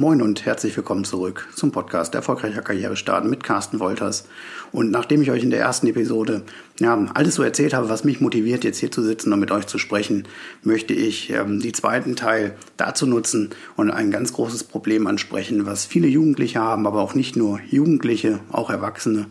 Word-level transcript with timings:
Moin 0.00 0.22
und 0.22 0.46
herzlich 0.46 0.74
willkommen 0.78 1.04
zurück 1.04 1.46
zum 1.54 1.72
Podcast 1.72 2.14
Erfolgreicher 2.14 2.62
Karriere 2.62 2.96
starten 2.96 3.28
mit 3.28 3.44
Carsten 3.44 3.80
Wolters. 3.80 4.26
Und 4.72 4.90
nachdem 4.90 5.20
ich 5.20 5.30
euch 5.30 5.42
in 5.42 5.50
der 5.50 5.60
ersten 5.60 5.86
Episode 5.88 6.40
ja, 6.78 7.06
alles 7.12 7.34
so 7.34 7.42
erzählt 7.42 7.74
habe, 7.74 7.90
was 7.90 8.02
mich 8.02 8.18
motiviert, 8.18 8.64
jetzt 8.64 8.78
hier 8.78 8.90
zu 8.90 9.02
sitzen 9.02 9.30
und 9.30 9.40
mit 9.40 9.50
euch 9.50 9.66
zu 9.66 9.76
sprechen, 9.76 10.26
möchte 10.62 10.94
ich 10.94 11.28
ähm, 11.28 11.60
die 11.60 11.72
zweiten 11.72 12.16
Teil 12.16 12.54
dazu 12.78 13.04
nutzen 13.04 13.50
und 13.76 13.90
ein 13.90 14.10
ganz 14.10 14.32
großes 14.32 14.64
Problem 14.64 15.06
ansprechen, 15.06 15.66
was 15.66 15.84
viele 15.84 16.08
Jugendliche 16.08 16.60
haben, 16.60 16.86
aber 16.86 17.02
auch 17.02 17.14
nicht 17.14 17.36
nur 17.36 17.60
Jugendliche, 17.68 18.40
auch 18.50 18.70
Erwachsene, 18.70 19.26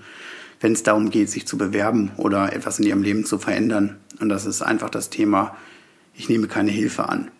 wenn 0.59 0.73
es 0.73 0.83
darum 0.83 1.09
geht, 1.09 1.31
sich 1.31 1.47
zu 1.47 1.57
bewerben 1.57 2.11
oder 2.15 2.53
etwas 2.53 2.77
in 2.77 2.85
ihrem 2.85 3.01
Leben 3.01 3.25
zu 3.25 3.39
verändern. 3.39 3.97
Und 4.19 4.29
das 4.29 4.45
ist 4.45 4.61
einfach 4.61 4.91
das 4.91 5.09
Thema, 5.09 5.57
ich 6.13 6.29
nehme 6.29 6.45
keine 6.45 6.69
Hilfe 6.69 7.09
an. 7.09 7.31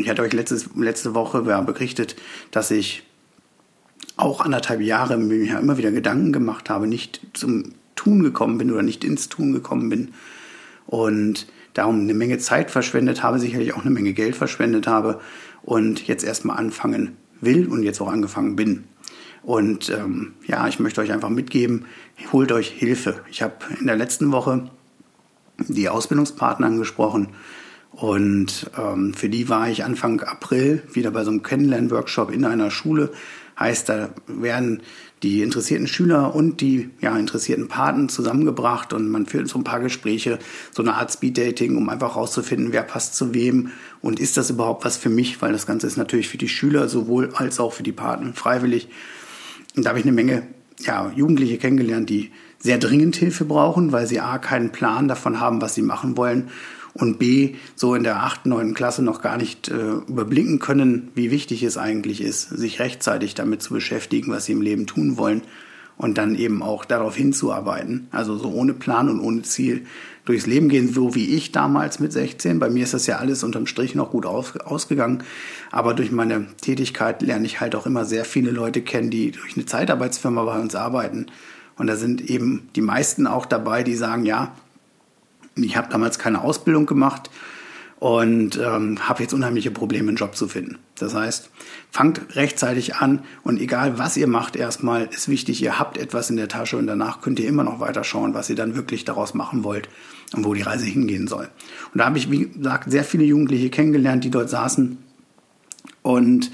Ich 0.00 0.08
hatte 0.08 0.22
euch 0.22 0.32
letztes, 0.32 0.70
letzte 0.76 1.14
Woche 1.14 1.44
ja, 1.46 1.60
berichtet, 1.60 2.16
dass 2.50 2.70
ich 2.70 3.04
auch 4.16 4.40
anderthalb 4.40 4.80
Jahre 4.80 5.16
mir 5.16 5.58
immer 5.58 5.76
wieder 5.76 5.90
Gedanken 5.90 6.32
gemacht 6.32 6.70
habe, 6.70 6.86
nicht 6.86 7.20
zum 7.32 7.72
Tun 7.96 8.22
gekommen 8.22 8.58
bin 8.58 8.70
oder 8.70 8.82
nicht 8.82 9.04
ins 9.04 9.28
Tun 9.28 9.52
gekommen 9.52 9.88
bin 9.88 10.14
und 10.86 11.46
darum 11.72 12.00
eine 12.00 12.14
Menge 12.14 12.38
Zeit 12.38 12.70
verschwendet 12.70 13.22
habe, 13.22 13.38
sicherlich 13.38 13.74
auch 13.74 13.82
eine 13.82 13.90
Menge 13.90 14.12
Geld 14.12 14.36
verschwendet 14.36 14.86
habe 14.86 15.20
und 15.62 16.06
jetzt 16.06 16.24
erstmal 16.24 16.58
anfangen 16.58 17.16
will 17.40 17.66
und 17.66 17.82
jetzt 17.82 18.00
auch 18.00 18.10
angefangen 18.10 18.56
bin. 18.56 18.84
Und 19.42 19.90
ähm, 19.90 20.34
ja, 20.46 20.66
ich 20.68 20.78
möchte 20.78 21.00
euch 21.00 21.12
einfach 21.12 21.28
mitgeben, 21.28 21.84
holt 22.32 22.52
euch 22.52 22.68
Hilfe. 22.68 23.20
Ich 23.30 23.42
habe 23.42 23.54
in 23.78 23.86
der 23.86 23.96
letzten 23.96 24.32
Woche 24.32 24.70
die 25.58 25.88
Ausbildungspartner 25.88 26.66
angesprochen 26.66 27.28
und 27.96 28.70
ähm, 28.76 29.14
für 29.14 29.28
die 29.28 29.48
war 29.48 29.68
ich 29.68 29.84
Anfang 29.84 30.20
April 30.20 30.82
wieder 30.92 31.10
bei 31.10 31.22
so 31.22 31.30
einem 31.30 31.42
Kennenlern-Workshop 31.42 32.32
in 32.32 32.44
einer 32.44 32.70
Schule. 32.70 33.12
Heißt, 33.58 33.88
da 33.88 34.10
werden 34.26 34.82
die 35.22 35.42
interessierten 35.42 35.86
Schüler 35.86 36.34
und 36.34 36.60
die 36.60 36.90
ja, 37.00 37.16
interessierten 37.16 37.68
Paten 37.68 38.08
zusammengebracht 38.08 38.92
und 38.92 39.08
man 39.08 39.26
führt 39.26 39.48
so 39.48 39.58
ein 39.58 39.64
paar 39.64 39.80
Gespräche, 39.80 40.40
so 40.72 40.82
eine 40.82 40.94
Art 40.94 41.12
Speed-Dating, 41.12 41.76
um 41.76 41.88
einfach 41.88 42.16
rauszufinden, 42.16 42.72
wer 42.72 42.82
passt 42.82 43.14
zu 43.14 43.32
wem 43.32 43.70
und 44.02 44.18
ist 44.18 44.36
das 44.36 44.50
überhaupt 44.50 44.84
was 44.84 44.96
für 44.96 45.08
mich, 45.08 45.40
weil 45.40 45.52
das 45.52 45.66
Ganze 45.66 45.86
ist 45.86 45.96
natürlich 45.96 46.28
für 46.28 46.36
die 46.36 46.48
Schüler 46.48 46.88
sowohl 46.88 47.30
als 47.34 47.60
auch 47.60 47.72
für 47.72 47.84
die 47.84 47.92
Paten 47.92 48.34
freiwillig. 48.34 48.88
Und 49.76 49.84
da 49.86 49.90
habe 49.90 50.00
ich 50.00 50.04
eine 50.04 50.12
Menge 50.12 50.42
ja, 50.80 51.12
Jugendliche 51.14 51.58
kennengelernt, 51.58 52.10
die 52.10 52.32
sehr 52.58 52.78
dringend 52.78 53.14
Hilfe 53.14 53.44
brauchen, 53.44 53.92
weil 53.92 54.06
sie 54.06 54.20
A, 54.20 54.38
keinen 54.38 54.72
Plan 54.72 55.06
davon 55.06 55.38
haben, 55.38 55.62
was 55.62 55.74
sie 55.74 55.82
machen 55.82 56.16
wollen 56.16 56.50
und 56.94 57.18
B, 57.18 57.56
so 57.74 57.94
in 57.94 58.04
der 58.04 58.22
achten, 58.22 58.48
neunten 58.48 58.74
Klasse 58.74 59.02
noch 59.02 59.20
gar 59.20 59.36
nicht 59.36 59.68
äh, 59.68 59.94
überblicken 60.08 60.60
können, 60.60 61.10
wie 61.14 61.30
wichtig 61.30 61.62
es 61.62 61.76
eigentlich 61.76 62.20
ist, 62.20 62.48
sich 62.48 62.78
rechtzeitig 62.78 63.34
damit 63.34 63.62
zu 63.62 63.74
beschäftigen, 63.74 64.30
was 64.30 64.46
sie 64.46 64.52
im 64.52 64.62
Leben 64.62 64.86
tun 64.86 65.16
wollen 65.16 65.42
und 65.96 66.18
dann 66.18 66.34
eben 66.34 66.62
auch 66.62 66.84
darauf 66.84 67.16
hinzuarbeiten. 67.16 68.08
Also 68.10 68.36
so 68.36 68.50
ohne 68.50 68.74
Plan 68.74 69.08
und 69.08 69.20
ohne 69.20 69.42
Ziel 69.42 69.86
durchs 70.24 70.46
Leben 70.46 70.68
gehen, 70.68 70.92
so 70.92 71.14
wie 71.14 71.34
ich 71.34 71.52
damals 71.52 72.00
mit 72.00 72.12
16. 72.12 72.58
Bei 72.58 72.70
mir 72.70 72.84
ist 72.84 72.94
das 72.94 73.06
ja 73.06 73.18
alles 73.18 73.44
unterm 73.44 73.66
Strich 73.66 73.94
noch 73.94 74.10
gut 74.10 74.26
aus, 74.26 74.56
ausgegangen. 74.56 75.22
Aber 75.70 75.94
durch 75.94 76.10
meine 76.10 76.46
Tätigkeit 76.60 77.22
lerne 77.22 77.46
ich 77.46 77.60
halt 77.60 77.74
auch 77.74 77.86
immer 77.86 78.04
sehr 78.04 78.24
viele 78.24 78.50
Leute 78.50 78.82
kennen, 78.82 79.10
die 79.10 79.32
durch 79.32 79.56
eine 79.56 79.66
Zeitarbeitsfirma 79.66 80.44
bei 80.44 80.58
uns 80.58 80.74
arbeiten. 80.74 81.26
Und 81.76 81.88
da 81.88 81.96
sind 81.96 82.28
eben 82.30 82.68
die 82.76 82.80
meisten 82.80 83.26
auch 83.26 83.46
dabei, 83.46 83.82
die 83.82 83.96
sagen, 83.96 84.24
ja, 84.24 84.54
ich 85.56 85.76
habe 85.76 85.88
damals 85.90 86.18
keine 86.18 86.42
Ausbildung 86.42 86.86
gemacht 86.86 87.30
und 88.00 88.58
ähm, 88.58 89.08
habe 89.08 89.22
jetzt 89.22 89.32
unheimliche 89.32 89.70
Probleme, 89.70 90.08
einen 90.08 90.16
Job 90.16 90.36
zu 90.36 90.48
finden. 90.48 90.78
Das 90.96 91.14
heißt, 91.14 91.50
fangt 91.90 92.36
rechtzeitig 92.36 92.96
an 92.96 93.22
und 93.44 93.60
egal 93.60 93.98
was 93.98 94.16
ihr 94.16 94.26
macht, 94.26 94.56
erstmal 94.56 95.06
ist 95.06 95.28
wichtig, 95.28 95.62
ihr 95.62 95.78
habt 95.78 95.96
etwas 95.96 96.28
in 96.28 96.36
der 96.36 96.48
Tasche 96.48 96.76
und 96.76 96.86
danach 96.86 97.20
könnt 97.20 97.38
ihr 97.40 97.48
immer 97.48 97.64
noch 97.64 97.80
weiter 97.80 98.04
schauen, 98.04 98.34
was 98.34 98.50
ihr 98.50 98.56
dann 98.56 98.74
wirklich 98.74 99.04
daraus 99.04 99.34
machen 99.34 99.64
wollt 99.64 99.88
und 100.34 100.44
wo 100.44 100.54
die 100.54 100.62
Reise 100.62 100.84
hingehen 100.84 101.28
soll. 101.28 101.48
Und 101.92 101.98
da 101.98 102.06
habe 102.06 102.18
ich, 102.18 102.30
wie 102.30 102.48
gesagt, 102.48 102.90
sehr 102.90 103.04
viele 103.04 103.24
Jugendliche 103.24 103.70
kennengelernt, 103.70 104.24
die 104.24 104.30
dort 104.30 104.50
saßen 104.50 104.98
und 106.02 106.50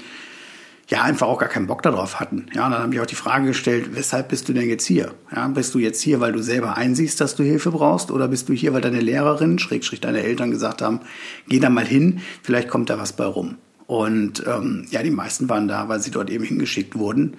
ja 0.91 1.03
einfach 1.03 1.27
auch 1.27 1.39
gar 1.39 1.47
keinen 1.47 1.67
Bock 1.67 1.81
darauf 1.81 2.19
hatten. 2.19 2.47
Ja, 2.53 2.69
dann 2.69 2.79
habe 2.79 2.93
ich 2.93 2.99
auch 2.99 3.05
die 3.05 3.15
Frage 3.15 3.47
gestellt, 3.47 3.95
weshalb 3.95 4.27
bist 4.27 4.49
du 4.49 4.53
denn 4.53 4.67
jetzt 4.67 4.85
hier? 4.85 5.13
Ja, 5.33 5.47
bist 5.47 5.73
du 5.73 5.79
jetzt 5.79 6.01
hier, 6.01 6.19
weil 6.19 6.33
du 6.33 6.43
selber 6.43 6.75
einsiehst, 6.75 7.21
dass 7.21 7.35
du 7.35 7.43
Hilfe 7.43 7.71
brauchst, 7.71 8.11
oder 8.11 8.27
bist 8.27 8.49
du 8.49 8.53
hier, 8.53 8.73
weil 8.73 8.81
deine 8.81 8.99
Lehrerin, 8.99 9.57
Schrägstrich 9.57 10.01
deine 10.01 10.21
Eltern 10.21 10.51
gesagt 10.51 10.81
haben, 10.81 10.99
geh 11.47 11.59
da 11.59 11.69
mal 11.69 11.85
hin, 11.85 12.19
vielleicht 12.43 12.67
kommt 12.67 12.89
da 12.89 12.99
was 12.99 13.13
bei 13.13 13.25
rum. 13.25 13.55
Und 13.87 14.43
ähm, 14.45 14.85
ja, 14.91 15.01
die 15.01 15.11
meisten 15.11 15.47
waren 15.47 15.69
da, 15.69 15.87
weil 15.87 16.01
sie 16.01 16.11
dort 16.11 16.29
eben 16.29 16.43
hingeschickt 16.43 16.97
wurden. 16.97 17.37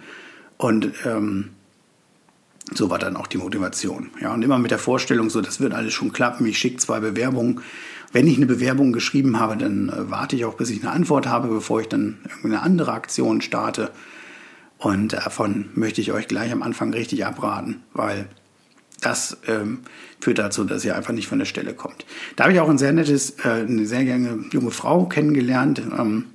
Und 0.57 0.91
ähm, 1.05 1.51
so 2.73 2.89
war 2.89 2.99
dann 2.99 3.17
auch 3.17 3.27
die 3.27 3.39
Motivation. 3.39 4.11
Ja, 4.21 4.33
und 4.33 4.43
immer 4.43 4.59
mit 4.59 4.71
der 4.71 4.79
Vorstellung, 4.79 5.29
so 5.29 5.43
das 5.43 5.61
wird 5.61 5.75
alles 5.75 5.93
schon 5.93 6.13
klappen. 6.13 6.47
Ich 6.47 6.59
schicke 6.59 6.79
zwei 6.79 7.01
Bewerbungen 7.01 7.61
wenn 8.13 8.27
ich 8.27 8.37
eine 8.37 8.47
Bewerbung 8.47 8.93
geschrieben 8.93 9.41
habe, 9.41 9.57
dann 9.57 9.89
äh, 9.89 10.11
warte 10.11 10.37
ich 10.37 10.45
auch, 10.45 10.55
bis 10.55 10.71
ich 10.71 10.83
eine 10.83 10.93
Antwort 10.93 11.27
habe, 11.27 11.49
bevor 11.49 11.81
ich 11.81 11.89
dann 11.89 12.19
irgendeine 12.29 12.63
andere 12.63 12.93
Aktion 12.93 13.41
starte. 13.41 13.91
Und 14.79 15.13
davon 15.13 15.71
möchte 15.75 16.01
ich 16.01 16.13
euch 16.13 16.29
gleich 16.29 16.53
am 16.53 16.63
Anfang 16.63 16.93
richtig 16.93 17.25
abraten, 17.25 17.83
weil 17.93 18.27
das 19.01 19.39
ähm, 19.49 19.81
führt 20.21 20.39
dazu, 20.39 20.65
dass 20.65 20.85
ihr 20.85 20.97
einfach 20.97 21.13
nicht 21.13 21.27
von 21.27 21.39
der 21.39 21.47
Stelle 21.47 21.75
kommt. 21.75 22.05
Da 22.37 22.45
habe 22.45 22.53
ich 22.53 22.61
auch 22.61 22.69
ein 22.69 22.79
sehr 22.79 22.93
nettes, 22.93 23.37
äh, 23.45 23.65
eine 23.67 23.87
sehr 23.87 24.05
gerne 24.05 24.45
junge 24.53 24.71
Frau 24.71 25.07
kennengelernt, 25.07 25.83
ähm, 25.99 26.27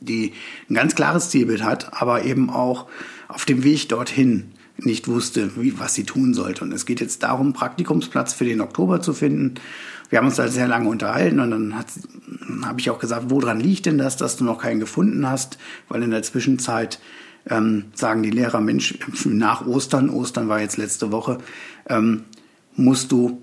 die 0.00 0.32
ein 0.68 0.74
ganz 0.74 0.94
klares 0.94 1.30
Zielbild 1.30 1.62
hat, 1.62 2.00
aber 2.00 2.24
eben 2.24 2.50
auch 2.50 2.86
auf 3.28 3.44
dem 3.44 3.64
Weg 3.64 3.88
dorthin 3.88 4.52
nicht 4.76 5.08
wusste, 5.08 5.56
wie, 5.56 5.78
was 5.78 5.94
sie 5.94 6.04
tun 6.04 6.34
sollte. 6.34 6.64
Und 6.64 6.72
es 6.72 6.86
geht 6.86 7.00
jetzt 7.00 7.22
darum, 7.22 7.52
Praktikumsplatz 7.52 8.32
für 8.32 8.44
den 8.44 8.60
Oktober 8.60 9.00
zu 9.00 9.12
finden 9.12 9.54
wir 10.12 10.18
haben 10.18 10.26
uns 10.26 10.36
da 10.36 10.46
sehr 10.48 10.68
lange 10.68 10.90
unterhalten 10.90 11.40
und 11.40 11.50
dann 11.50 11.74
habe 12.66 12.80
ich 12.80 12.90
auch 12.90 12.98
gesagt, 12.98 13.30
woran 13.30 13.58
liegt 13.58 13.86
denn 13.86 13.96
das, 13.96 14.18
dass 14.18 14.36
du 14.36 14.44
noch 14.44 14.58
keinen 14.58 14.78
gefunden 14.78 15.26
hast? 15.26 15.56
Weil 15.88 16.02
in 16.02 16.10
der 16.10 16.22
Zwischenzeit 16.22 17.00
ähm, 17.48 17.86
sagen 17.94 18.22
die 18.22 18.30
Lehrer, 18.30 18.60
Mensch, 18.60 18.98
nach 19.24 19.66
Ostern, 19.66 20.10
Ostern 20.10 20.50
war 20.50 20.60
jetzt 20.60 20.76
letzte 20.76 21.12
Woche, 21.12 21.38
ähm, 21.88 22.24
musst 22.76 23.10
du 23.10 23.40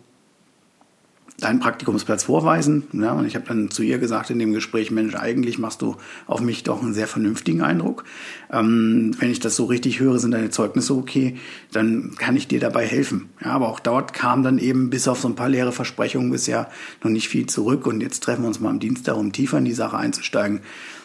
deinen 1.39 1.59
Praktikumsplatz 1.59 2.23
vorweisen. 2.23 2.83
Ja, 2.93 3.13
und 3.13 3.25
ich 3.25 3.35
habe 3.35 3.45
dann 3.47 3.71
zu 3.71 3.83
ihr 3.83 3.97
gesagt 3.97 4.29
in 4.29 4.39
dem 4.39 4.53
Gespräch, 4.53 4.91
Mensch, 4.91 5.15
eigentlich 5.15 5.59
machst 5.59 5.81
du 5.81 5.95
auf 6.27 6.41
mich 6.41 6.63
doch 6.63 6.81
einen 6.81 6.93
sehr 6.93 7.07
vernünftigen 7.07 7.61
Eindruck. 7.61 8.03
Ähm, 8.51 9.15
wenn 9.19 9.31
ich 9.31 9.39
das 9.39 9.55
so 9.55 9.65
richtig 9.65 9.99
höre, 9.99 10.19
sind 10.19 10.31
deine 10.31 10.49
Zeugnisse 10.49 10.95
okay, 10.95 11.37
dann 11.71 12.15
kann 12.17 12.35
ich 12.35 12.47
dir 12.47 12.59
dabei 12.59 12.85
helfen. 12.85 13.29
Ja, 13.43 13.51
aber 13.51 13.69
auch 13.69 13.79
dort 13.79 14.13
kam 14.13 14.43
dann 14.43 14.57
eben 14.57 14.89
bis 14.89 15.07
auf 15.07 15.19
so 15.19 15.27
ein 15.27 15.35
paar 15.35 15.49
leere 15.49 15.71
Versprechungen 15.71 16.31
bisher 16.31 16.69
noch 17.03 17.11
nicht 17.11 17.29
viel 17.29 17.45
zurück. 17.45 17.87
Und 17.87 18.01
jetzt 18.01 18.23
treffen 18.23 18.43
wir 18.43 18.47
uns 18.47 18.59
mal 18.59 18.69
am 18.69 18.79
Dienstag, 18.79 19.15
um 19.15 19.31
tiefer 19.31 19.57
in 19.57 19.65
die 19.65 19.73
Sache 19.73 19.97
einzusteigen. 19.97 20.61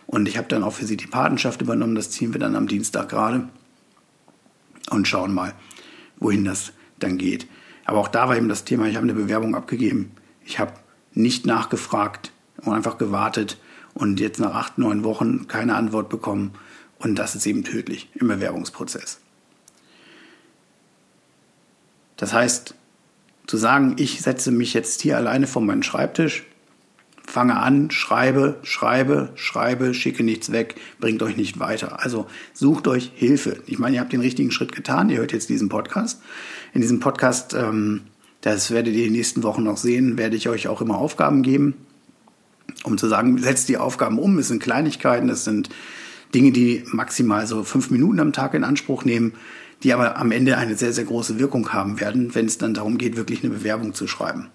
Und 0.06 0.28
ich 0.28 0.36
habe 0.36 0.48
dann 0.48 0.62
auch 0.62 0.72
für 0.72 0.86
sie 0.86 0.96
die 0.96 1.06
Patenschaft 1.06 1.62
übernommen. 1.62 1.94
Das 1.94 2.10
ziehen 2.10 2.34
wir 2.34 2.40
dann 2.40 2.56
am 2.56 2.68
Dienstag 2.68 3.08
gerade. 3.08 3.48
Und 4.90 5.08
schauen 5.08 5.32
mal, 5.32 5.54
wohin 6.18 6.44
das 6.44 6.72
dann 6.98 7.18
geht. 7.18 7.46
Aber 7.86 7.98
auch 7.98 8.08
da 8.08 8.28
war 8.28 8.36
eben 8.36 8.48
das 8.48 8.64
Thema, 8.64 8.86
ich 8.86 8.96
habe 8.96 9.04
eine 9.04 9.14
Bewerbung 9.14 9.54
abgegeben 9.54 10.10
ich 10.44 10.58
habe 10.58 10.72
nicht 11.12 11.46
nachgefragt 11.46 12.32
und 12.62 12.72
einfach 12.72 12.98
gewartet 12.98 13.58
und 13.94 14.20
jetzt 14.20 14.40
nach 14.40 14.54
acht, 14.54 14.78
neun 14.78 15.04
Wochen 15.04 15.46
keine 15.48 15.76
Antwort 15.76 16.08
bekommen. 16.08 16.52
Und 16.98 17.16
das 17.16 17.34
ist 17.34 17.46
eben 17.46 17.64
tödlich 17.64 18.08
im 18.14 18.28
Bewerbungsprozess. 18.28 19.20
Das 22.16 22.32
heißt, 22.32 22.74
zu 23.46 23.56
sagen, 23.56 23.96
ich 23.98 24.22
setze 24.22 24.50
mich 24.50 24.72
jetzt 24.74 25.02
hier 25.02 25.16
alleine 25.16 25.46
vor 25.46 25.62
meinen 25.62 25.82
Schreibtisch, 25.82 26.44
fange 27.26 27.56
an, 27.56 27.90
schreibe, 27.90 28.58
schreibe, 28.62 29.30
schreibe, 29.34 29.94
schicke 29.94 30.22
nichts 30.22 30.52
weg, 30.52 30.76
bringt 31.00 31.22
euch 31.22 31.36
nicht 31.36 31.58
weiter. 31.58 32.02
Also 32.02 32.26
sucht 32.52 32.86
euch 32.86 33.10
Hilfe. 33.14 33.62
Ich 33.66 33.78
meine, 33.78 33.96
ihr 33.96 34.00
habt 34.00 34.12
den 34.12 34.20
richtigen 34.20 34.50
Schritt 34.50 34.72
getan, 34.72 35.10
ihr 35.10 35.18
hört 35.18 35.32
jetzt 35.32 35.48
diesen 35.48 35.68
Podcast. 35.68 36.22
In 36.72 36.80
diesem 36.80 37.00
Podcast 37.00 37.54
ähm, 37.54 38.02
das 38.44 38.70
werdet 38.70 38.92
ihr 38.92 39.06
in 39.06 39.08
den 39.08 39.12
nächsten 39.14 39.42
Wochen 39.42 39.62
noch 39.62 39.78
sehen, 39.78 40.18
werde 40.18 40.36
ich 40.36 40.50
euch 40.50 40.68
auch 40.68 40.82
immer 40.82 40.98
Aufgaben 40.98 41.42
geben, 41.42 41.72
um 42.84 42.98
zu 42.98 43.08
sagen, 43.08 43.38
setzt 43.38 43.70
die 43.70 43.78
Aufgaben 43.78 44.18
um. 44.18 44.38
Es 44.38 44.48
sind 44.48 44.62
Kleinigkeiten, 44.62 45.30
es 45.30 45.44
sind 45.44 45.70
Dinge, 46.34 46.52
die 46.52 46.84
maximal 46.92 47.46
so 47.46 47.64
fünf 47.64 47.90
Minuten 47.90 48.20
am 48.20 48.34
Tag 48.34 48.52
in 48.52 48.62
Anspruch 48.62 49.06
nehmen, 49.06 49.32
die 49.82 49.94
aber 49.94 50.18
am 50.18 50.30
Ende 50.30 50.58
eine 50.58 50.76
sehr, 50.76 50.92
sehr 50.92 51.04
große 51.04 51.38
Wirkung 51.38 51.72
haben 51.72 52.00
werden, 52.00 52.34
wenn 52.34 52.44
es 52.44 52.58
dann 52.58 52.74
darum 52.74 52.98
geht, 52.98 53.16
wirklich 53.16 53.42
eine 53.42 53.54
Bewerbung 53.54 53.94
zu 53.94 54.06
schreiben. 54.06 54.50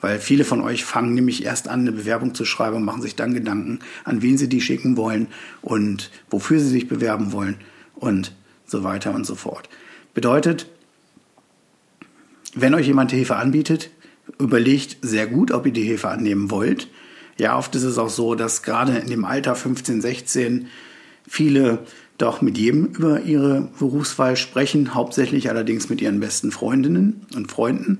Weil 0.00 0.20
viele 0.20 0.44
von 0.44 0.60
euch 0.60 0.84
fangen 0.84 1.14
nämlich 1.14 1.44
erst 1.44 1.66
an, 1.66 1.80
eine 1.80 1.92
Bewerbung 1.92 2.32
zu 2.32 2.44
schreiben 2.44 2.76
und 2.76 2.84
machen 2.84 3.02
sich 3.02 3.16
dann 3.16 3.34
Gedanken, 3.34 3.80
an 4.04 4.22
wen 4.22 4.38
sie 4.38 4.48
die 4.48 4.60
schicken 4.60 4.96
wollen 4.96 5.26
und 5.62 6.12
wofür 6.30 6.60
sie 6.60 6.68
sich 6.68 6.86
bewerben 6.86 7.32
wollen 7.32 7.56
und 7.96 8.36
so 8.66 8.84
weiter 8.84 9.12
und 9.16 9.26
so 9.26 9.34
fort. 9.34 9.68
Bedeutet, 10.14 10.68
wenn 12.56 12.74
euch 12.74 12.86
jemand 12.86 13.12
Hilfe 13.12 13.36
anbietet, 13.36 13.90
überlegt 14.40 14.96
sehr 15.02 15.26
gut, 15.26 15.52
ob 15.52 15.66
ihr 15.66 15.72
die 15.72 15.84
Hilfe 15.84 16.08
annehmen 16.08 16.50
wollt. 16.50 16.88
Ja, 17.38 17.56
oft 17.56 17.74
ist 17.76 17.82
es 17.84 17.98
auch 17.98 18.08
so, 18.08 18.34
dass 18.34 18.62
gerade 18.62 18.96
in 18.96 19.08
dem 19.08 19.24
Alter 19.24 19.54
15, 19.54 20.00
16 20.00 20.66
viele 21.28 21.80
doch 22.18 22.40
mit 22.40 22.56
jedem 22.56 22.86
über 22.86 23.20
ihre 23.20 23.68
Berufswahl 23.78 24.36
sprechen, 24.36 24.94
hauptsächlich 24.94 25.50
allerdings 25.50 25.90
mit 25.90 26.00
ihren 26.00 26.18
besten 26.18 26.50
Freundinnen 26.50 27.26
und 27.36 27.52
Freunden. 27.52 27.98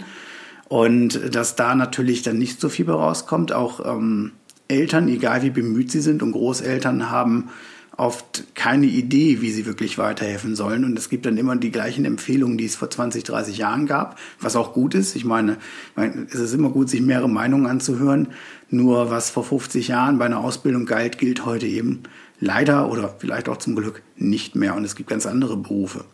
Und 0.68 1.34
dass 1.34 1.54
da 1.54 1.74
natürlich 1.74 2.22
dann 2.22 2.38
nicht 2.38 2.60
so 2.60 2.70
viel 2.70 2.90
rauskommt. 2.90 3.52
Auch 3.52 3.84
ähm, 3.84 4.32
Eltern, 4.68 5.08
egal 5.08 5.42
wie 5.42 5.50
bemüht 5.50 5.92
sie 5.92 6.00
sind 6.00 6.22
und 6.22 6.32
Großeltern 6.32 7.10
haben 7.10 7.50
oft 7.96 8.44
keine 8.54 8.86
Idee, 8.86 9.40
wie 9.40 9.50
sie 9.50 9.64
wirklich 9.64 9.96
weiterhelfen 9.96 10.54
sollen. 10.54 10.84
Und 10.84 10.98
es 10.98 11.08
gibt 11.08 11.24
dann 11.24 11.38
immer 11.38 11.56
die 11.56 11.70
gleichen 11.70 12.04
Empfehlungen, 12.04 12.58
die 12.58 12.66
es 12.66 12.76
vor 12.76 12.90
20, 12.90 13.24
30 13.24 13.58
Jahren 13.58 13.86
gab, 13.86 14.18
was 14.40 14.56
auch 14.56 14.72
gut 14.74 14.94
ist. 14.94 15.16
Ich 15.16 15.24
meine, 15.24 15.56
es 15.96 16.34
ist 16.34 16.52
immer 16.52 16.70
gut, 16.70 16.90
sich 16.90 17.00
mehrere 17.00 17.28
Meinungen 17.28 17.66
anzuhören. 17.66 18.28
Nur 18.68 19.10
was 19.10 19.30
vor 19.30 19.44
50 19.44 19.88
Jahren 19.88 20.18
bei 20.18 20.26
einer 20.26 20.40
Ausbildung 20.40 20.84
galt, 20.84 21.18
gilt 21.18 21.46
heute 21.46 21.66
eben 21.66 22.02
leider 22.38 22.90
oder 22.90 23.14
vielleicht 23.18 23.48
auch 23.48 23.56
zum 23.56 23.74
Glück 23.76 24.02
nicht 24.16 24.56
mehr. 24.56 24.74
Und 24.74 24.84
es 24.84 24.94
gibt 24.94 25.08
ganz 25.08 25.24
andere 25.24 25.56
Berufe. 25.56 26.04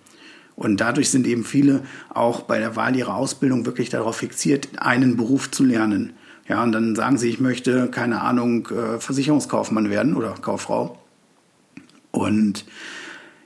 Und 0.54 0.80
dadurch 0.80 1.10
sind 1.10 1.26
eben 1.26 1.44
viele 1.44 1.82
auch 2.10 2.42
bei 2.42 2.58
der 2.58 2.76
Wahl 2.76 2.94
ihrer 2.94 3.16
Ausbildung 3.16 3.66
wirklich 3.66 3.88
darauf 3.88 4.16
fixiert, 4.16 4.68
einen 4.78 5.16
Beruf 5.16 5.50
zu 5.50 5.64
lernen. 5.64 6.12
Ja, 6.46 6.62
und 6.62 6.72
dann 6.72 6.94
sagen 6.94 7.18
sie, 7.18 7.28
ich 7.28 7.40
möchte, 7.40 7.88
keine 7.88 8.20
Ahnung, 8.20 8.68
äh, 8.68 9.00
Versicherungskaufmann 9.00 9.90
werden 9.90 10.14
oder 10.14 10.34
Kauffrau 10.40 11.01
und 12.12 12.64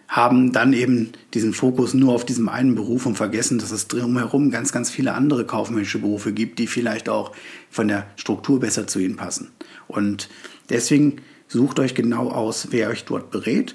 haben 0.08 0.52
dann 0.52 0.72
eben 0.72 1.12
diesen 1.34 1.52
Fokus 1.52 1.92
nur 1.94 2.14
auf 2.14 2.24
diesem 2.24 2.48
einen 2.48 2.74
Beruf 2.74 3.06
und 3.06 3.16
vergessen, 3.16 3.58
dass 3.58 3.72
es 3.72 3.88
drumherum 3.88 4.50
ganz, 4.50 4.72
ganz 4.72 4.90
viele 4.90 5.14
andere 5.14 5.44
kaufmännische 5.44 5.98
Berufe 5.98 6.32
gibt, 6.32 6.58
die 6.58 6.66
vielleicht 6.66 7.08
auch 7.08 7.32
von 7.70 7.88
der 7.88 8.06
Struktur 8.16 8.60
besser 8.60 8.86
zu 8.86 9.00
ihnen 9.00 9.16
passen. 9.16 9.50
Und 9.88 10.28
deswegen 10.70 11.16
sucht 11.48 11.80
euch 11.80 11.94
genau 11.94 12.30
aus, 12.30 12.68
wer 12.70 12.88
euch 12.88 13.04
dort 13.04 13.30
berät 13.30 13.74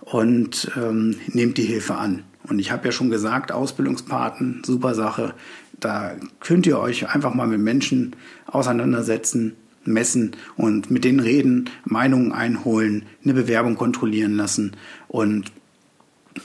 und 0.00 0.70
ähm, 0.76 1.16
nehmt 1.28 1.56
die 1.56 1.64
Hilfe 1.64 1.96
an. 1.96 2.24
Und 2.48 2.58
ich 2.58 2.70
habe 2.70 2.86
ja 2.86 2.92
schon 2.92 3.10
gesagt, 3.10 3.52
Ausbildungspaten, 3.52 4.62
super 4.64 4.94
Sache. 4.94 5.34
Da 5.78 6.16
könnt 6.40 6.66
ihr 6.66 6.78
euch 6.78 7.08
einfach 7.08 7.34
mal 7.34 7.46
mit 7.46 7.60
Menschen 7.60 8.16
auseinandersetzen, 8.46 9.56
messen 9.84 10.36
und 10.56 10.90
mit 10.90 11.04
denen 11.04 11.20
reden, 11.20 11.70
Meinungen 11.84 12.32
einholen, 12.32 13.06
eine 13.24 13.34
Bewerbung 13.34 13.76
kontrollieren 13.76 14.36
lassen 14.36 14.76
und 15.08 15.52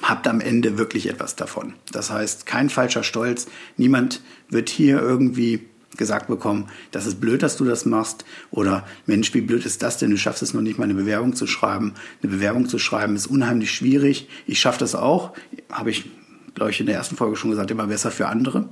habt 0.02 0.28
am 0.28 0.42
Ende 0.42 0.78
wirklich 0.78 1.10
etwas 1.10 1.36
davon. 1.36 1.74
Das 1.92 2.12
heißt, 2.12 2.46
kein 2.46 2.70
falscher 2.70 3.04
Stolz. 3.04 3.48
Niemand 3.78 4.22
wird 4.50 4.70
hier 4.70 5.00
irgendwie 5.00 5.62
gesagt 5.98 6.28
bekommen, 6.28 6.68
das 6.92 7.06
ist 7.06 7.22
blöd, 7.22 7.42
dass 7.42 7.56
du 7.56 7.64
das 7.64 7.86
machst 7.86 8.26
oder 8.52 8.86
Mensch, 9.06 9.34
wie 9.34 9.42
blöd 9.42 9.66
ist 9.66 9.82
das 9.82 9.98
denn? 9.98 10.12
Du 10.12 10.18
schaffst 10.18 10.42
es 10.42 10.54
noch 10.54 10.62
nicht 10.62 10.78
mal 10.78 10.86
eine 10.86 10.94
Bewerbung 10.94 11.36
zu 11.36 11.48
schreiben. 11.48 11.94
Eine 12.22 12.32
Bewerbung 12.34 12.68
zu 12.68 12.80
schreiben 12.80 13.16
ist 13.16 13.28
unheimlich 13.28 13.72
schwierig. 13.72 14.28
Ich 14.46 14.60
schaffe 14.60 14.80
das 14.80 14.96
auch, 14.96 15.34
habe 15.72 15.92
ich, 15.92 16.10
glaube 16.54 16.72
ich, 16.72 16.80
in 16.80 16.86
der 16.86 16.96
ersten 16.96 17.16
Folge 17.16 17.38
schon 17.38 17.52
gesagt, 17.52 17.72
immer 17.72 17.88
besser 17.88 18.12
für 18.12 18.28
andere. 18.28 18.68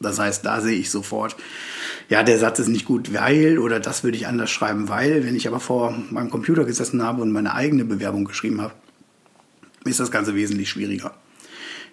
Das 0.00 0.18
heißt, 0.18 0.44
da 0.44 0.60
sehe 0.60 0.76
ich 0.76 0.90
sofort, 0.90 1.36
ja, 2.08 2.22
der 2.22 2.38
Satz 2.38 2.58
ist 2.58 2.68
nicht 2.68 2.84
gut, 2.84 3.12
weil 3.14 3.58
oder 3.58 3.80
das 3.80 4.04
würde 4.04 4.16
ich 4.16 4.26
anders 4.26 4.50
schreiben, 4.50 4.88
weil. 4.88 5.24
Wenn 5.24 5.34
ich 5.34 5.48
aber 5.48 5.60
vor 5.60 5.96
meinem 6.10 6.30
Computer 6.30 6.64
gesessen 6.64 7.02
habe 7.02 7.22
und 7.22 7.32
meine 7.32 7.54
eigene 7.54 7.84
Bewerbung 7.84 8.24
geschrieben 8.24 8.60
habe, 8.60 8.74
ist 9.84 10.00
das 10.00 10.10
Ganze 10.10 10.34
wesentlich 10.34 10.68
schwieriger. 10.68 11.14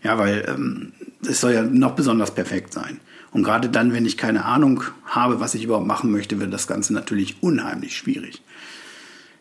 Ja, 0.04 0.18
weil 0.18 0.46
ähm, 0.48 0.92
es 1.26 1.40
soll 1.40 1.54
ja 1.54 1.64
noch 1.64 1.96
besonders 1.96 2.34
perfekt 2.34 2.74
sein. 2.74 3.00
Und 3.32 3.44
gerade 3.44 3.70
dann, 3.70 3.94
wenn 3.94 4.06
ich 4.06 4.18
keine 4.18 4.46
Ahnung 4.46 4.84
habe, 5.06 5.40
was 5.40 5.56
ich 5.56 5.64
überhaupt 5.64 5.88
machen 5.88 6.12
möchte, 6.12 6.40
wird 6.40 6.54
das 6.54 6.68
Ganze 6.68 6.94
natürlich 6.94 7.42
unheimlich 7.42 7.98
schwierig. 7.98 8.44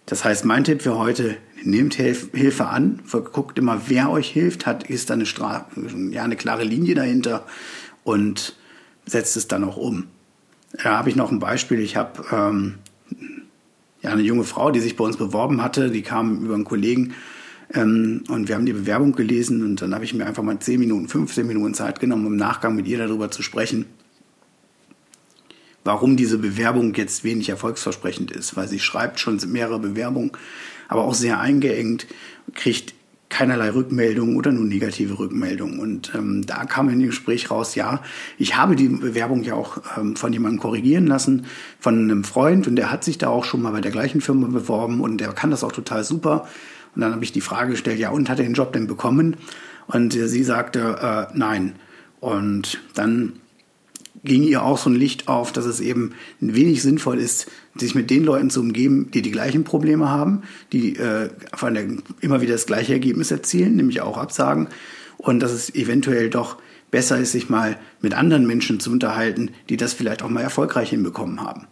Das 0.07 0.25
heißt, 0.25 0.45
mein 0.45 0.65
Tipp 0.65 0.83
für 0.83 0.97
heute, 0.97 1.37
nehmt 1.63 1.95
Hilfe 1.95 2.67
an, 2.67 3.01
guckt 3.33 3.59
immer, 3.59 3.83
wer 3.87 4.11
euch 4.11 4.29
hilft, 4.29 4.67
hat, 4.67 4.89
ist 4.89 5.11
da 5.11 5.15
eine, 5.15 5.27
Stra 5.27 5.69
ja, 6.11 6.25
eine 6.25 6.37
klare 6.37 6.65
Linie 6.65 6.95
dahinter 6.95 7.47
und 8.05 8.57
setzt 9.07 9.37
es 9.37 9.49
dann 9.49 9.65
auch 9.65 9.77
um. 9.77 10.07
Da 10.83 10.99
habe 10.99 11.11
ich 11.11 11.17
noch 11.17 11.31
ein 11.31 11.39
Beispiel. 11.39 11.81
Ich 11.81 11.97
habe 11.97 12.25
ähm, 12.33 12.75
ja, 14.03 14.11
eine 14.11 14.23
junge 14.23 14.45
Frau, 14.45 14.71
die 14.71 14.81
sich 14.81 14.97
bei 14.97 15.05
uns 15.05 15.17
beworben 15.17 15.63
hatte, 15.63 15.91
die 15.91 16.03
kam 16.03 16.45
über 16.45 16.55
einen 16.55 16.65
Kollegen 16.65 17.15
ähm, 17.73 18.25
und 18.29 18.49
wir 18.49 18.55
haben 18.55 18.67
die 18.67 18.73
Bewerbung 18.73 19.13
gelesen 19.13 19.63
und 19.63 19.81
dann 19.81 19.95
habe 19.95 20.05
ich 20.05 20.15
mir 20.15 20.27
einfach 20.27 20.43
mal 20.43 20.59
10 20.59 20.81
Minuten, 20.81 21.09
15 21.09 21.47
Minuten 21.47 21.75
Zeit 21.75 22.01
genommen, 22.01 22.27
um 22.27 22.33
im 22.33 22.39
Nachgang 22.39 22.75
mit 22.75 22.87
ihr 22.87 22.99
darüber 22.99 23.31
zu 23.31 23.43
sprechen, 23.43 23.87
warum 25.85 26.17
diese 26.17 26.39
Bewerbung 26.39 26.95
jetzt 26.95 27.25
wenig 27.25 27.49
erfolgsversprechend 27.49 28.31
ist, 28.31 28.57
weil 28.57 28.69
sie 28.69 28.81
schreibt 28.81 29.21
schon 29.21 29.41
mehrere 29.47 29.79
Bewerbungen, 29.79 30.33
aber 30.89 31.05
auch 31.05 31.15
sehr 31.15 31.41
eingeengt, 31.41 32.07
kriegt 32.55 32.95
keinerlei 33.33 33.71
Rückmeldungen 33.71 34.37
oder 34.37 34.53
nur 34.53 34.65
negative 34.65 35.19
Rückmeldungen. 35.19 35.81
Und 35.81 36.13
ähm, 36.15 36.45
da 36.47 36.65
kam 36.67 36.89
in 36.91 37.01
dem 37.01 37.09
Gespräch 37.09 37.51
raus, 37.51 37.75
ja, 37.75 38.03
ich 38.39 38.57
habe 38.57 38.77
die 38.77 38.89
Bewerbung 38.89 39.43
ja 39.43 39.55
auch 39.55 39.79
ähm, 39.99 40.17
von 40.17 40.33
jemandem 40.33 40.61
korrigieren 40.61 41.07
lassen, 41.07 41.47
von 41.81 41.99
einem 41.99 42.25
Freund 42.25 42.69
und 42.69 42.77
der 42.77 42.93
hat 42.93 43.03
sich 43.03 43.19
da 43.19 43.29
auch 43.29 43.45
schon 43.45 43.63
mal 43.63 43.73
bei 43.73 43.81
der 43.81 43.91
gleichen 43.91 44.21
Firma 44.21 44.47
beworben 44.49 45.01
und 45.01 45.19
der 45.19 45.33
kann 45.33 45.51
das 45.51 45.65
auch 45.65 45.73
total 45.73 46.05
super. 46.05 46.47
Und 46.95 47.01
dann 47.01 47.15
habe 47.15 47.25
ich 47.25 47.33
die 47.33 47.41
Frage 47.41 47.71
gestellt, 47.71 47.99
ja, 47.99 48.11
und 48.11 48.29
hat 48.29 48.39
er 48.39 48.45
den 48.45 48.55
Job 48.55 48.73
denn 48.75 48.87
bekommen? 48.87 49.37
Und 49.87 50.15
äh, 50.15 50.29
sie 50.29 50.45
sagte, 50.45 51.29
äh, 51.33 51.37
nein. 51.37 51.77
Und 52.21 52.81
dann 52.95 53.33
ging 54.25 54.43
ihr 54.43 54.63
auch 54.63 54.79
so 54.79 54.89
ein 54.89 54.95
Licht 54.95 55.29
auf, 55.29 55.53
dass 55.53 55.65
es 55.65 55.81
eben 55.81 56.13
wenig 56.41 56.83
sinnvoll 56.83 57.19
ist, 57.19 57.51
sich 57.75 57.95
mit 57.95 58.11
den 58.11 58.25
Leuten 58.25 58.51
zu 58.51 58.61
umgeben, 58.61 59.11
die 59.13 59.23
die 59.23 59.31
gleichen 59.31 59.65
Probleme 59.65 60.11
haben, 60.11 60.43
die 60.73 60.97
äh, 60.97 61.31
von 61.55 61.75
der, 61.75 61.87
immer 62.21 62.41
wieder 62.41 62.53
das 62.53 62.67
gleiche 62.67 62.93
Ergebnis 62.93 63.31
erzielen, 63.31 63.77
nämlich 63.77 64.01
auch 64.01 64.19
Absagen. 64.19 64.69
Und 65.19 65.41
dass 65.41 65.53
es 65.53 65.75
eventuell 65.75 66.31
doch 66.31 66.59
besser 66.91 67.19
ist, 67.19 67.33
sich 67.33 67.49
mal 67.49 67.79
mit 68.01 68.15
anderen 68.15 68.47
Menschen 68.47 68.79
zu 68.79 68.93
unterhalten, 68.93 69.51
die 69.69 69.77
das 69.77 69.93
vielleicht 69.93 70.23
auch 70.23 70.29
mal 70.29 70.43
erfolgreich 70.43 70.91
hinbekommen 70.91 71.41
haben. 71.41 71.67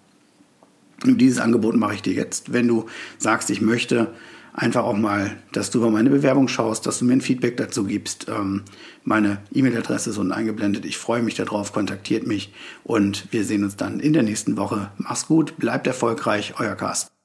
Und 1.05 1.19
dieses 1.19 1.39
Angebot 1.39 1.77
mache 1.77 1.95
ich 1.95 2.03
dir 2.03 2.13
jetzt. 2.13 2.53
Wenn 2.53 2.69
du 2.69 2.87
sagst, 3.19 3.51
ich 3.51 3.61
möchte 3.61 4.13
einfach 4.53 4.85
auch 4.85 4.97
mal, 4.97 5.37
dass 5.53 5.71
du 5.71 5.79
über 5.79 5.91
meine 5.91 6.11
Bewerbung 6.11 6.49
schaust, 6.49 6.87
dass 6.87 6.99
du 6.99 7.05
mir 7.05 7.15
ein 7.15 7.21
Feedback 7.21 7.57
dazu 7.57 7.85
gibst. 7.85 8.27
Ähm, 8.29 8.63
meine 9.05 9.39
E-Mail-Adresse 9.53 10.11
ist 10.11 10.19
unten 10.19 10.33
eingeblendet. 10.33 10.85
Ich 10.85 10.99
freue 10.99 11.23
mich 11.23 11.35
darauf, 11.35 11.73
kontaktiert 11.73 12.27
mich 12.27 12.53
und 12.85 13.33
wir 13.33 13.45
sehen 13.45 13.65
uns 13.65 13.77
dann 13.77 14.01
in 14.01 14.13
der 14.13 14.23
nächsten 14.23 14.57
Woche. 14.57 14.91
Mach's 14.99 15.27
gut, 15.27 15.57
bleibt 15.59 15.87
erfolgreich, 15.87 16.55
euer 16.59 16.75
Carsten. 16.75 17.20